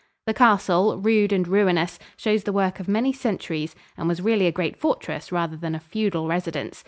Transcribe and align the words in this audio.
The 0.25 0.33
castle, 0.33 0.97
rude 0.97 1.31
and 1.31 1.47
ruinous, 1.47 1.99
shows 2.17 2.43
the 2.43 2.51
work 2.51 2.79
of 2.79 2.87
many 2.87 3.13
centuries, 3.13 3.75
and 3.95 4.07
was 4.07 4.19
really 4.19 4.47
a 4.47 4.51
great 4.51 4.75
fortress 4.75 5.31
rather 5.31 5.55
than 5.55 5.75
a 5.75 5.79
feudal 5.79 6.27
residence. 6.27 6.79